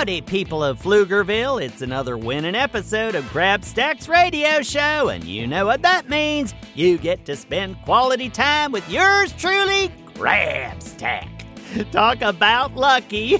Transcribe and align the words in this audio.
Howdy, 0.00 0.22
people 0.22 0.64
of 0.64 0.80
Pflugerville. 0.80 1.62
It's 1.62 1.82
another 1.82 2.16
winning 2.16 2.54
episode 2.54 3.14
of 3.14 3.22
Grabstack's 3.24 4.08
radio 4.08 4.62
show, 4.62 5.10
and 5.10 5.22
you 5.24 5.46
know 5.46 5.66
what 5.66 5.82
that 5.82 6.08
means. 6.08 6.54
You 6.74 6.96
get 6.96 7.26
to 7.26 7.36
spend 7.36 7.76
quality 7.82 8.30
time 8.30 8.72
with 8.72 8.88
yours 8.88 9.34
truly, 9.34 9.90
Grabstack. 10.14 11.28
Talk 11.92 12.22
about 12.22 12.76
lucky. 12.76 13.38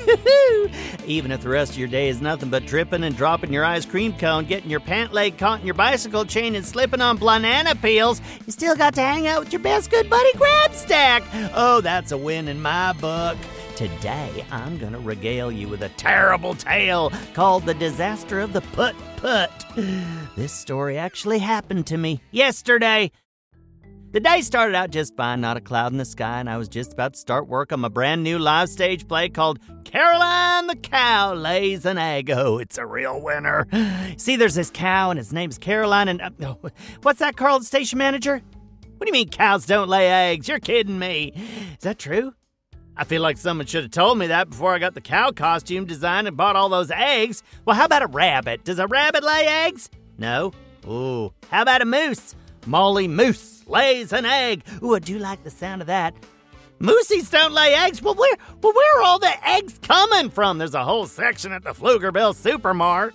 Even 1.06 1.32
if 1.32 1.40
the 1.40 1.48
rest 1.48 1.72
of 1.72 1.78
your 1.78 1.88
day 1.88 2.10
is 2.10 2.20
nothing 2.20 2.50
but 2.50 2.66
tripping 2.66 3.04
and 3.04 3.16
dropping 3.16 3.54
your 3.54 3.64
ice 3.64 3.86
cream 3.86 4.12
cone, 4.12 4.44
getting 4.44 4.68
your 4.68 4.80
pant 4.80 5.14
leg 5.14 5.38
caught 5.38 5.60
in 5.60 5.66
your 5.66 5.74
bicycle 5.74 6.26
chain, 6.26 6.54
and 6.56 6.66
slipping 6.66 7.00
on 7.00 7.16
banana 7.16 7.74
peels, 7.74 8.20
you 8.44 8.52
still 8.52 8.76
got 8.76 8.92
to 8.96 9.00
hang 9.00 9.26
out 9.26 9.40
with 9.40 9.52
your 9.54 9.62
best 9.62 9.90
good 9.90 10.10
buddy 10.10 10.32
Grabstack. 10.32 11.22
Oh, 11.54 11.80
that's 11.80 12.12
a 12.12 12.18
win 12.18 12.48
in 12.48 12.60
my 12.60 12.92
book. 12.92 13.38
Today, 13.80 14.44
I'm 14.50 14.76
going 14.76 14.92
to 14.92 14.98
regale 14.98 15.50
you 15.50 15.66
with 15.66 15.82
a 15.82 15.88
terrible 15.88 16.54
tale 16.54 17.10
called 17.32 17.64
The 17.64 17.72
Disaster 17.72 18.38
of 18.38 18.52
the 18.52 18.60
Putt 18.60 18.94
Putt. 19.16 19.64
This 20.36 20.52
story 20.52 20.98
actually 20.98 21.38
happened 21.38 21.86
to 21.86 21.96
me 21.96 22.20
yesterday. 22.30 23.10
The 24.10 24.20
day 24.20 24.42
started 24.42 24.74
out 24.74 24.90
just 24.90 25.16
fine, 25.16 25.40
not 25.40 25.56
a 25.56 25.62
cloud 25.62 25.92
in 25.92 25.96
the 25.96 26.04
sky, 26.04 26.40
and 26.40 26.50
I 26.50 26.58
was 26.58 26.68
just 26.68 26.92
about 26.92 27.14
to 27.14 27.18
start 27.18 27.48
work 27.48 27.72
on 27.72 27.80
my 27.80 27.88
brand 27.88 28.22
new 28.22 28.38
live 28.38 28.68
stage 28.68 29.08
play 29.08 29.30
called 29.30 29.60
Caroline 29.84 30.66
the 30.66 30.76
Cow 30.76 31.32
Lays 31.32 31.86
an 31.86 31.96
Egg. 31.96 32.28
Oh, 32.36 32.58
it's 32.58 32.76
a 32.76 32.84
real 32.84 33.18
winner. 33.18 33.66
See, 34.18 34.36
there's 34.36 34.56
this 34.56 34.70
cow, 34.70 35.08
and 35.08 35.16
his 35.16 35.32
name's 35.32 35.56
Caroline, 35.56 36.08
and 36.08 36.20
uh, 36.20 36.30
oh, 36.42 36.70
what's 37.00 37.20
that, 37.20 37.34
the 37.34 37.60
station 37.62 37.96
manager? 37.96 38.42
What 38.98 39.06
do 39.06 39.08
you 39.08 39.14
mean 39.14 39.30
cows 39.30 39.64
don't 39.64 39.88
lay 39.88 40.06
eggs? 40.06 40.48
You're 40.48 40.58
kidding 40.58 40.98
me. 40.98 41.32
Is 41.78 41.84
that 41.84 41.98
true? 41.98 42.34
I 42.96 43.04
feel 43.04 43.22
like 43.22 43.38
someone 43.38 43.66
should 43.66 43.84
have 43.84 43.92
told 43.92 44.18
me 44.18 44.26
that 44.26 44.50
before 44.50 44.74
I 44.74 44.78
got 44.78 44.94
the 44.94 45.00
cow 45.00 45.30
costume 45.30 45.86
designed 45.86 46.28
and 46.28 46.36
bought 46.36 46.56
all 46.56 46.68
those 46.68 46.90
eggs. 46.90 47.42
Well, 47.64 47.76
how 47.76 47.86
about 47.86 48.02
a 48.02 48.06
rabbit? 48.06 48.64
Does 48.64 48.78
a 48.78 48.86
rabbit 48.86 49.22
lay 49.24 49.46
eggs? 49.46 49.88
No. 50.18 50.52
Ooh. 50.86 51.32
How 51.50 51.62
about 51.62 51.82
a 51.82 51.86
moose? 51.86 52.34
Molly 52.66 53.08
Moose 53.08 53.64
lays 53.66 54.12
an 54.12 54.26
egg. 54.26 54.62
Ooh, 54.82 54.94
I 54.94 54.98
do 54.98 55.18
like 55.18 55.42
the 55.44 55.50
sound 55.50 55.80
of 55.80 55.86
that. 55.86 56.14
Moosies 56.80 57.30
don't 57.30 57.52
lay 57.52 57.74
eggs. 57.74 58.02
Well, 58.02 58.14
where, 58.14 58.36
well, 58.62 58.72
where 58.72 58.98
are 58.98 59.02
all 59.02 59.18
the 59.18 59.48
eggs 59.48 59.78
coming 59.82 60.30
from? 60.30 60.58
There's 60.58 60.74
a 60.74 60.84
whole 60.84 61.06
section 61.06 61.52
at 61.52 61.62
the 61.62 61.70
Pflugerville 61.70 62.34
Supermart. 62.34 63.12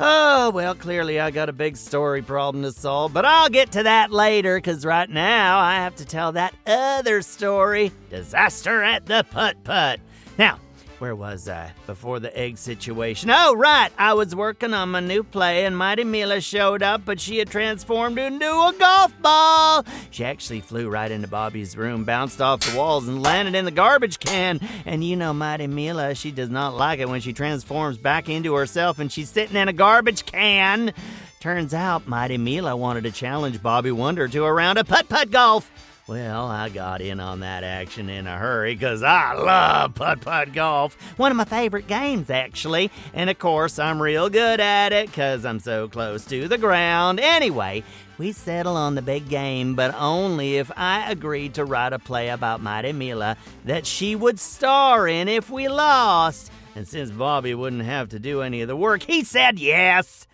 Oh, 0.00 0.50
well, 0.50 0.74
clearly 0.74 1.20
I 1.20 1.30
got 1.30 1.48
a 1.48 1.52
big 1.52 1.76
story 1.76 2.20
problem 2.20 2.64
to 2.64 2.72
solve, 2.72 3.12
but 3.12 3.24
I'll 3.24 3.48
get 3.48 3.70
to 3.72 3.84
that 3.84 4.10
later 4.10 4.56
because 4.56 4.84
right 4.84 5.08
now 5.08 5.60
I 5.60 5.74
have 5.76 5.94
to 5.96 6.04
tell 6.04 6.32
that 6.32 6.54
other 6.66 7.22
story 7.22 7.92
Disaster 8.10 8.82
at 8.82 9.06
the 9.06 9.24
Putt 9.30 9.62
Putt. 9.62 10.00
Now, 10.36 10.58
where 10.98 11.16
was 11.16 11.48
I 11.48 11.72
before 11.86 12.20
the 12.20 12.36
egg 12.36 12.58
situation? 12.58 13.30
Oh, 13.30 13.54
right. 13.54 13.90
I 13.98 14.14
was 14.14 14.34
working 14.34 14.74
on 14.74 14.90
my 14.90 15.00
new 15.00 15.22
play, 15.22 15.64
and 15.64 15.76
Mighty 15.76 16.04
Mila 16.04 16.40
showed 16.40 16.82
up, 16.82 17.04
but 17.04 17.20
she 17.20 17.38
had 17.38 17.50
transformed 17.50 18.18
into 18.18 18.46
a 18.46 18.72
golf 18.78 19.12
ball. 19.20 19.84
She 20.10 20.24
actually 20.24 20.60
flew 20.60 20.88
right 20.88 21.10
into 21.10 21.28
Bobby's 21.28 21.76
room, 21.76 22.04
bounced 22.04 22.40
off 22.40 22.60
the 22.60 22.76
walls, 22.78 23.08
and 23.08 23.22
landed 23.22 23.54
in 23.54 23.64
the 23.64 23.70
garbage 23.70 24.18
can. 24.18 24.60
And 24.86 25.04
you 25.04 25.16
know, 25.16 25.32
Mighty 25.32 25.66
Mila, 25.66 26.14
she 26.14 26.30
does 26.30 26.50
not 26.50 26.74
like 26.74 27.00
it 27.00 27.08
when 27.08 27.20
she 27.20 27.32
transforms 27.32 27.98
back 27.98 28.28
into 28.28 28.54
herself 28.54 28.98
and 28.98 29.10
she's 29.10 29.28
sitting 29.28 29.56
in 29.56 29.68
a 29.68 29.72
garbage 29.72 30.24
can. 30.26 30.92
Turns 31.40 31.74
out, 31.74 32.08
Mighty 32.08 32.38
Mila 32.38 32.74
wanted 32.76 33.04
to 33.04 33.10
challenge 33.10 33.62
Bobby 33.62 33.90
Wonder 33.90 34.28
to 34.28 34.44
a 34.44 34.52
round 34.52 34.78
of 34.78 34.88
putt 34.88 35.08
putt 35.08 35.30
golf. 35.30 35.70
Well, 36.06 36.48
I 36.48 36.68
got 36.68 37.00
in 37.00 37.18
on 37.18 37.40
that 37.40 37.64
action 37.64 38.10
in 38.10 38.26
a 38.26 38.36
hurry 38.36 38.74
because 38.74 39.02
I 39.02 39.32
love 39.32 39.94
putt 39.94 40.20
putt 40.20 40.52
golf. 40.52 40.98
One 41.18 41.30
of 41.30 41.36
my 41.38 41.46
favorite 41.46 41.86
games, 41.86 42.28
actually. 42.28 42.90
And 43.14 43.30
of 43.30 43.38
course, 43.38 43.78
I'm 43.78 44.02
real 44.02 44.28
good 44.28 44.60
at 44.60 44.92
it 44.92 45.06
because 45.06 45.46
I'm 45.46 45.60
so 45.60 45.88
close 45.88 46.26
to 46.26 46.46
the 46.46 46.58
ground. 46.58 47.20
Anyway, 47.20 47.84
we 48.18 48.32
settle 48.32 48.76
on 48.76 48.96
the 48.96 49.02
big 49.02 49.30
game, 49.30 49.74
but 49.74 49.94
only 49.94 50.58
if 50.58 50.70
I 50.76 51.10
agreed 51.10 51.54
to 51.54 51.64
write 51.64 51.94
a 51.94 51.98
play 51.98 52.28
about 52.28 52.62
Mighty 52.62 52.92
Mila 52.92 53.38
that 53.64 53.86
she 53.86 54.14
would 54.14 54.38
star 54.38 55.08
in 55.08 55.26
if 55.26 55.48
we 55.48 55.68
lost. 55.68 56.52
And 56.76 56.86
since 56.86 57.10
Bobby 57.12 57.54
wouldn't 57.54 57.84
have 57.84 58.10
to 58.10 58.18
do 58.18 58.42
any 58.42 58.60
of 58.60 58.68
the 58.68 58.76
work, 58.76 59.04
he 59.04 59.24
said 59.24 59.58
yes. 59.58 60.26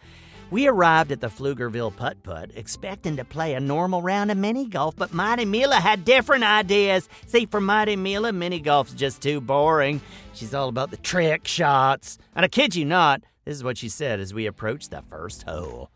We 0.51 0.67
arrived 0.67 1.13
at 1.13 1.21
the 1.21 1.29
Pflugerville 1.29 1.95
Putt 1.95 2.25
Putt 2.25 2.51
expecting 2.57 3.17
to 3.17 3.25
play 3.25 3.55
a 3.55 3.61
normal 3.61 4.03
round 4.03 4.33
of 4.33 4.37
mini 4.37 4.67
golf, 4.67 4.97
but 4.97 5.13
Mighty 5.13 5.45
Mila 5.45 5.77
had 5.77 6.05
different 6.05 6.43
ideas. 6.43 7.09
See, 7.27 7.47
for 7.47 7.61
Mighty 7.61 7.95
Mila, 7.95 8.33
mini 8.33 8.59
golf's 8.59 8.93
just 8.93 9.23
too 9.23 9.41
boring. 9.41 10.01
She's 10.35 10.53
all 10.53 10.69
about 10.69 10.91
the 10.91 10.97
trick 10.97 11.47
shots. 11.47 12.19
And 12.35 12.45
I 12.45 12.49
kid 12.49 12.75
you 12.75 12.85
not, 12.85 13.23
this 13.45 13.55
is 13.55 13.63
what 13.63 13.79
she 13.79 13.89
said 13.89 14.19
as 14.19 14.35
we 14.35 14.47
approached 14.47 14.91
the 14.91 15.03
first 15.09 15.45
hole. 15.45 15.89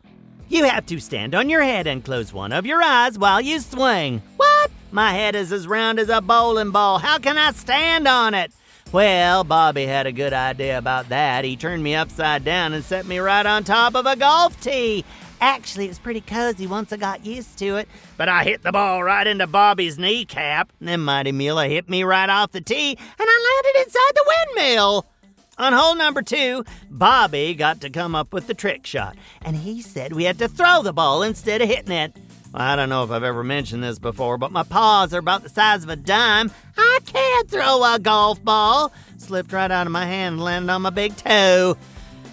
You 0.47 0.63
have 0.63 0.85
to 0.85 1.01
stand 1.01 1.35
on 1.35 1.49
your 1.49 1.61
head 1.63 1.85
and 1.85 2.05
close 2.05 2.31
one 2.31 2.53
of 2.53 2.65
your 2.65 2.81
eyes 2.81 3.19
while 3.19 3.41
you 3.41 3.59
swing. 3.59 4.21
What? 4.37 4.71
My 4.91 5.11
head 5.11 5.35
is 5.35 5.51
as 5.51 5.67
round 5.67 5.99
as 5.99 6.07
a 6.07 6.21
bowling 6.21 6.71
ball. 6.71 6.99
How 6.99 7.17
can 7.17 7.37
I 7.37 7.51
stand 7.51 8.07
on 8.07 8.33
it? 8.33 8.53
Well, 8.95 9.43
Bobby 9.43 9.85
had 9.85 10.07
a 10.07 10.13
good 10.13 10.31
idea 10.31 10.77
about 10.77 11.09
that. 11.09 11.43
He 11.43 11.57
turned 11.57 11.83
me 11.83 11.95
upside 11.95 12.45
down 12.45 12.71
and 12.71 12.81
set 12.81 13.05
me 13.05 13.19
right 13.19 13.45
on 13.45 13.65
top 13.65 13.93
of 13.93 14.05
a 14.05 14.15
golf 14.15 14.57
tee. 14.61 15.03
Actually, 15.41 15.83
it 15.83 15.89
was 15.89 15.99
pretty 15.99 16.21
cozy 16.21 16.65
once 16.65 16.93
I 16.93 16.95
got 16.95 17.25
used 17.25 17.57
to 17.57 17.75
it, 17.75 17.89
but 18.15 18.29
I 18.29 18.45
hit 18.45 18.63
the 18.63 18.71
ball 18.71 19.03
right 19.03 19.27
into 19.27 19.47
Bobby's 19.47 19.99
kneecap. 19.99 20.71
And 20.79 20.87
then 20.87 21.01
Mighty 21.01 21.33
Mila 21.33 21.67
hit 21.67 21.89
me 21.89 22.05
right 22.05 22.29
off 22.29 22.53
the 22.53 22.61
tee, 22.61 22.91
and 22.91 22.97
I 23.19 23.61
landed 23.65 23.85
inside 23.85 24.11
the 24.13 24.33
windmill. 24.55 25.05
On 25.57 25.73
hole 25.73 25.95
number 25.95 26.21
two, 26.21 26.63
Bobby 26.89 27.53
got 27.53 27.81
to 27.81 27.89
come 27.89 28.15
up 28.15 28.31
with 28.31 28.47
the 28.47 28.53
trick 28.53 28.85
shot, 28.85 29.17
and 29.41 29.57
he 29.57 29.81
said 29.81 30.13
we 30.13 30.23
had 30.23 30.39
to 30.39 30.47
throw 30.47 30.81
the 30.81 30.93
ball 30.93 31.21
instead 31.21 31.61
of 31.61 31.67
hitting 31.67 31.91
it. 31.91 32.15
I 32.57 32.77
don't 32.77 32.87
know 32.87 33.03
if 33.03 33.11
I've 33.11 33.23
ever 33.23 33.43
mentioned 33.43 33.83
this 33.83 33.99
before, 33.99 34.37
but 34.37 34.49
my 34.49 34.63
paws 34.63 35.13
are 35.13 35.19
about 35.19 35.43
the 35.43 35.49
size 35.49 35.83
of 35.83 35.89
a 35.89 35.97
dime. 35.97 36.51
I 36.77 36.99
can't 37.05 37.49
throw 37.49 37.83
a 37.83 37.99
golf 37.99 38.41
ball. 38.41 38.93
Slipped 39.17 39.51
right 39.51 39.69
out 39.69 39.87
of 39.87 39.91
my 39.91 40.05
hand 40.05 40.35
and 40.35 40.43
landed 40.43 40.71
on 40.71 40.83
my 40.83 40.89
big 40.89 41.17
toe. 41.17 41.75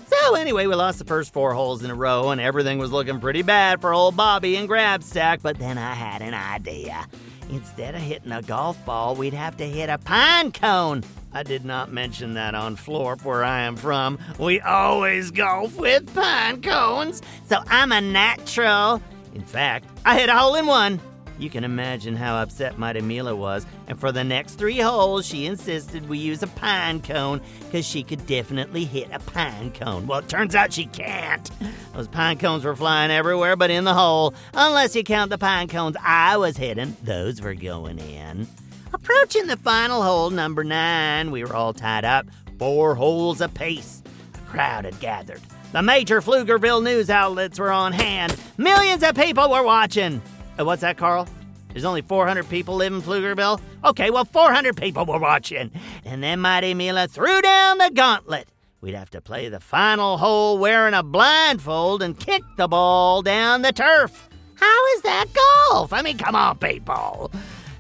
So 0.07 0.35
anyway, 0.37 0.67
we 0.67 0.77
lost 0.77 1.01
the 1.01 1.05
first 1.05 1.33
four 1.33 1.55
holes 1.55 1.83
in 1.83 1.91
a 1.91 1.95
row, 1.97 2.31
and 2.31 2.41
everything 2.41 2.79
was 2.79 2.93
looking 2.93 3.19
pretty 3.19 3.43
bad 3.43 3.81
for 3.81 3.93
old 3.93 4.17
Bobby 4.17 4.55
and 4.55 4.69
Grabstack. 4.69 5.43
But 5.43 5.59
then 5.59 5.77
I 5.77 5.95
had 5.95 6.23
an 6.23 6.35
idea. 6.35 7.05
Instead 7.51 7.97
of 7.97 8.01
hitting 8.01 8.31
a 8.31 8.43
golf 8.43 8.83
ball, 8.85 9.17
we'd 9.17 9.35
have 9.35 9.57
to 9.57 9.65
hit 9.65 9.91
a 9.91 9.99
pine 9.99 10.53
cone. 10.53 11.03
I 11.33 11.43
did 11.43 11.65
not 11.65 11.93
mention 11.93 12.35
that 12.35 12.55
on 12.55 12.77
Florp, 12.77 13.25
where 13.25 13.43
I 13.43 13.63
am 13.63 13.75
from. 13.75 14.19
We 14.39 14.61
always 14.61 15.33
golf 15.33 15.77
with 15.77 16.15
pine 16.15 16.63
cones, 16.63 17.23
so 17.49 17.59
I'm 17.67 17.91
a 17.91 18.01
natural. 18.01 19.03
In 19.35 19.43
fact, 19.43 19.87
I 20.05 20.19
hit 20.19 20.29
a 20.29 20.37
hole 20.37 20.55
in 20.55 20.67
one. 20.67 21.01
You 21.39 21.51
can 21.51 21.65
imagine 21.65 22.15
how 22.15 22.37
upset 22.37 22.79
Mighty 22.79 23.01
Mila 23.01 23.35
was, 23.35 23.67
and 23.89 23.99
for 23.99 24.13
the 24.13 24.23
next 24.23 24.55
three 24.55 24.79
holes, 24.79 25.27
she 25.27 25.47
insisted 25.47 26.09
we 26.09 26.19
use 26.19 26.43
a 26.43 26.47
pine 26.47 27.01
cone 27.01 27.41
because 27.65 27.85
she 27.87 28.03
could 28.03 28.25
definitely 28.27 28.85
hit 28.85 29.09
a 29.13 29.19
pine 29.19 29.73
cone. 29.73 30.07
Well, 30.07 30.21
it 30.21 30.29
turns 30.29 30.55
out 30.55 30.73
she 30.73 30.87
can't. 30.87 31.51
Those 31.95 32.07
pine 32.07 32.39
cones 32.39 32.65
were 32.65 32.77
flying 32.77 33.11
everywhere 33.11 33.57
but 33.57 33.71
in 33.71 33.85
the 33.85 33.95
hole. 33.95 34.35
Unless 34.55 34.95
you 34.95 35.03
count 35.03 35.31
the 35.31 35.39
pine 35.39 35.69
cones 35.69 35.97
I 36.01 36.37
was 36.37 36.57
hitting, 36.57 36.97
those 37.03 37.41
were 37.41 37.55
going 37.55 37.99
in. 37.99 38.47
Approaching 38.95 39.47
the 39.47 39.57
final 39.57 40.03
hole, 40.03 40.31
number 40.31 40.63
nine, 40.63 41.31
we 41.31 41.43
were 41.43 41.57
all 41.57 41.73
tied 41.73 42.05
up, 42.05 42.27
four 42.59 42.95
holes 42.95 43.41
apiece. 43.41 44.03
A 44.35 44.51
crowd 44.51 44.85
had 44.85 45.01
gathered. 45.01 45.41
The 45.73 45.83
major 45.83 46.21
Pflugerville 46.21 46.83
news 46.83 47.09
outlets 47.09 47.59
were 47.59 47.73
on 47.73 47.95
hand. 47.95 48.37
Millions 48.59 49.03
of 49.03 49.15
people 49.15 49.51
were 49.51 49.63
watching. 49.63 50.21
Uh, 50.61 50.67
what's 50.67 50.83
that, 50.83 50.99
Carl? 50.99 51.27
There's 51.71 51.87
only 51.87 52.03
400 52.03 52.47
people 52.51 52.75
live 52.75 52.93
in 52.93 53.01
Pflugerville? 53.01 53.59
Okay, 53.83 54.11
well, 54.11 54.27
400 54.27 54.77
people 54.77 55.07
were 55.07 55.19
watching. 55.19 55.71
And 56.05 56.23
then 56.23 56.41
Mighty 56.41 56.75
Mila 56.75 57.09
threw 57.09 57.41
down 57.41 57.79
the 57.79 57.91
gauntlet. 57.95 58.49
We'd 58.83 58.95
have 58.95 59.09
to 59.11 59.23
play 59.23 59.49
the 59.49 59.61
final 59.61 60.19
hole 60.19 60.59
wearing 60.59 60.93
a 60.93 61.03
blindfold 61.03 62.03
and 62.03 62.19
kick 62.19 62.43
the 62.59 62.69
ball 62.69 63.23
down 63.23 63.63
the 63.63 63.73
turf. 63.73 64.29
How 64.57 64.87
is 64.95 65.03
that 65.03 65.27
golf? 65.71 65.95
I 65.95 66.03
mean, 66.03 66.19
come 66.19 66.37
on, 66.37 66.59
people. 66.59 67.33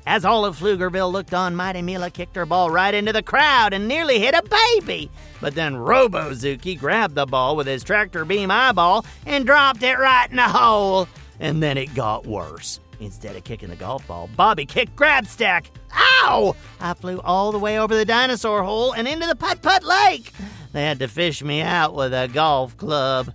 As 0.07 0.25
all 0.25 0.45
of 0.45 0.59
Pflugerville 0.59 1.13
looked 1.13 1.33
on, 1.33 1.55
Mighty 1.55 1.81
Mila 1.81 2.11
kicked 2.11 2.35
her 2.37 2.47
ball 2.47 2.71
right 2.71 2.93
into 2.93 3.13
the 3.13 3.23
crowd 3.23 3.73
and 3.73 3.87
nearly 3.87 4.19
hit 4.19 4.35
a 4.35 4.43
baby. 4.43 5.11
But 5.41 5.55
then 5.55 5.75
Robozuki 5.75 6.79
grabbed 6.79 7.15
the 7.15 7.27
ball 7.27 7.55
with 7.55 7.67
his 7.67 7.85
tractor 7.85 8.25
beam 8.25 8.51
eyeball 8.51 9.07
and 9.27 9.47
dropped 9.47 9.83
it 9.83 9.99
right 9.99 10.29
in 10.29 10.37
the 10.37 10.43
hole. 10.43 11.09
And 11.39 11.63
then 11.63 11.79
it 11.79 11.95
got 11.95 12.27
worse. 12.27 12.81
Instead 13.01 13.37
of 13.37 13.45
kicking 13.45 13.69
the 13.69 13.77
golf 13.77 14.07
ball, 14.07 14.29
Bobby 14.37 14.65
kicked 14.65 14.95
Grabstack. 14.97 15.67
Ow! 15.95 16.55
I 16.81 16.95
flew 16.95 17.21
all 17.21 17.51
the 17.53 17.59
way 17.59 17.79
over 17.79 17.95
the 17.97 18.05
dinosaur 18.05 18.63
hole 18.63 18.93
and 18.93 19.09
into 19.09 19.27
the 19.27 19.35
putt 19.35 19.63
putt 19.63 19.83
lake. 19.83 20.33
They 20.73 20.83
had 20.83 21.01
to 21.01 21.09
fish 21.09 21.43
me 21.43 21.61
out 21.61 21.95
with 21.95 22.15
a 22.15 22.29
golf 22.33 22.77
club. 22.77 23.33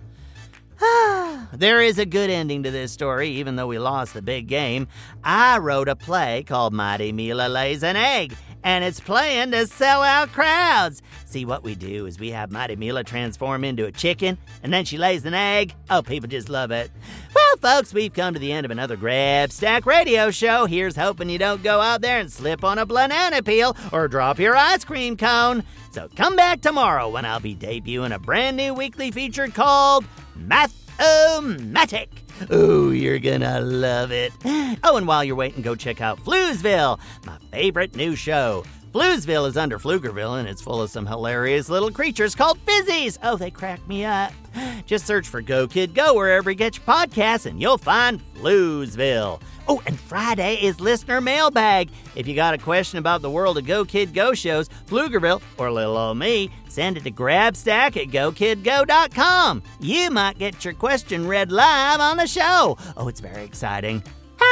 there 1.52 1.80
is 1.80 1.98
a 1.98 2.06
good 2.06 2.30
ending 2.30 2.62
to 2.62 2.70
this 2.70 2.92
story, 2.92 3.30
even 3.30 3.56
though 3.56 3.66
we 3.66 3.78
lost 3.78 4.14
the 4.14 4.22
big 4.22 4.46
game. 4.46 4.86
I 5.24 5.58
wrote 5.58 5.88
a 5.88 5.96
play 5.96 6.44
called 6.46 6.72
Mighty 6.72 7.12
Mila 7.12 7.48
Lays 7.48 7.82
an 7.82 7.96
Egg, 7.96 8.34
and 8.62 8.84
it's 8.84 9.00
playing 9.00 9.50
to 9.52 9.66
sell 9.66 10.02
out 10.02 10.32
crowds. 10.32 11.02
See, 11.24 11.44
what 11.44 11.64
we 11.64 11.74
do 11.74 12.06
is 12.06 12.20
we 12.20 12.30
have 12.30 12.50
Mighty 12.50 12.76
Mila 12.76 13.02
transform 13.02 13.64
into 13.64 13.86
a 13.86 13.92
chicken, 13.92 14.38
and 14.62 14.72
then 14.72 14.84
she 14.84 14.98
lays 14.98 15.24
an 15.24 15.34
egg. 15.34 15.74
Oh, 15.90 16.02
people 16.02 16.28
just 16.28 16.48
love 16.48 16.70
it. 16.70 16.90
Well, 17.34 17.56
folks, 17.56 17.92
we've 17.92 18.12
come 18.12 18.34
to 18.34 18.40
the 18.40 18.52
end 18.52 18.64
of 18.64 18.70
another 18.70 18.96
Grabstack 18.96 19.84
radio 19.84 20.30
show. 20.30 20.66
Here's 20.66 20.96
hoping 20.96 21.28
you 21.28 21.38
don't 21.38 21.62
go 21.62 21.80
out 21.80 22.02
there 22.02 22.18
and 22.18 22.30
slip 22.30 22.62
on 22.62 22.78
a 22.78 22.86
banana 22.86 23.42
peel 23.42 23.76
or 23.92 24.08
drop 24.08 24.38
your 24.38 24.56
ice 24.56 24.84
cream 24.84 25.16
cone. 25.16 25.64
So 25.90 26.08
come 26.14 26.36
back 26.36 26.60
tomorrow 26.60 27.08
when 27.08 27.24
I'll 27.24 27.40
be 27.40 27.56
debuting 27.56 28.14
a 28.14 28.18
brand 28.18 28.56
new 28.56 28.74
weekly 28.74 29.10
feature 29.10 29.48
called 29.48 30.04
Math-O-Matic. 30.38 32.08
Oh, 32.50 32.90
you're 32.90 33.18
gonna 33.18 33.60
love 33.60 34.12
it. 34.12 34.32
Oh, 34.84 34.96
and 34.96 35.08
while 35.08 35.24
you're 35.24 35.34
waiting, 35.34 35.60
go 35.62 35.74
check 35.74 36.00
out 36.00 36.20
Floozeville, 36.24 37.00
my 37.26 37.36
favorite 37.50 37.96
new 37.96 38.14
show. 38.14 38.64
Floozeville 38.92 39.46
is 39.46 39.58
under 39.58 39.78
Pflugerville 39.78 40.40
and 40.40 40.48
it's 40.48 40.62
full 40.62 40.80
of 40.80 40.88
some 40.88 41.04
hilarious 41.04 41.68
little 41.68 41.90
creatures 41.90 42.34
called 42.34 42.58
fizzies. 42.64 43.18
Oh, 43.22 43.36
they 43.36 43.50
crack 43.50 43.86
me 43.86 44.06
up. 44.06 44.32
Just 44.86 45.06
search 45.06 45.28
for 45.28 45.42
Go 45.42 45.68
Kid 45.68 45.94
Go 45.94 46.14
wherever 46.14 46.50
you 46.50 46.56
get 46.56 46.76
your 46.76 46.86
podcasts 46.86 47.44
and 47.44 47.60
you'll 47.60 47.76
find 47.76 48.20
Floozeville. 48.34 49.42
Oh, 49.68 49.82
and 49.84 50.00
Friday 50.00 50.54
is 50.54 50.80
listener 50.80 51.20
mailbag. 51.20 51.90
If 52.16 52.26
you 52.26 52.34
got 52.34 52.54
a 52.54 52.58
question 52.58 52.98
about 52.98 53.20
the 53.20 53.30
world 53.30 53.58
of 53.58 53.66
Go 53.66 53.84
Kid 53.84 54.14
Go 54.14 54.32
shows, 54.32 54.70
Pflugerville, 54.86 55.42
or 55.58 55.70
little 55.70 55.98
old 55.98 56.16
me, 56.16 56.50
send 56.68 56.96
it 56.96 57.04
to 57.04 57.10
grabstack 57.10 57.98
at 57.98 58.08
gokidgo.com. 58.08 59.62
You 59.80 60.10
might 60.10 60.38
get 60.38 60.64
your 60.64 60.72
question 60.72 61.28
read 61.28 61.52
live 61.52 62.00
on 62.00 62.16
the 62.16 62.26
show. 62.26 62.78
Oh, 62.96 63.08
it's 63.08 63.20
very 63.20 63.44
exciting. 63.44 64.02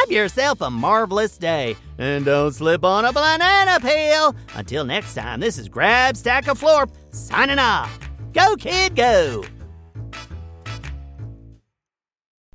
Have 0.01 0.13
yourself 0.13 0.61
a 0.61 0.71
marvelous 0.71 1.39
day, 1.39 1.75
and 1.99 2.25
don't 2.25 2.53
slip 2.53 2.85
on 2.85 3.05
a 3.05 3.13
banana 3.13 3.81
peel. 3.81 4.37
Until 4.55 4.85
next 4.85 5.15
time, 5.15 5.41
this 5.41 5.59
is 5.59 5.69
Grabstack 5.69 6.49
of 6.49 6.61
Florp 6.61 6.91
signing 7.11 7.59
off. 7.59 7.99
Go, 8.33 8.57
kid, 8.57 8.95
go! 8.95 9.43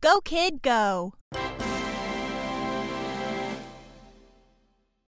Go, 0.01 0.21
kid, 0.21 0.61
go! 0.61 1.13